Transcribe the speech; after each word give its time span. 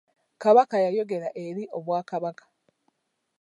Kabaka 0.41 0.75
yayogera 0.85 1.27
eri 1.45 1.63
obwakabaka. 1.77 2.43